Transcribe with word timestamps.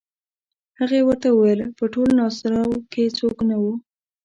هغې 0.79 0.99
ورته 1.05 1.27
وویل 1.31 1.61
په 1.77 1.85
ټول 1.93 2.09
ناصرو 2.19 2.65
کې 2.91 3.03
څوک 3.17 3.37
نه 3.49 3.55
وو. 3.61 3.73